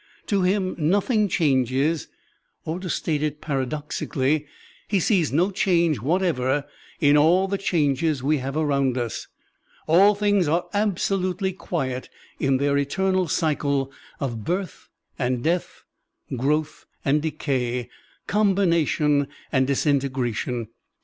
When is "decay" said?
17.21-17.87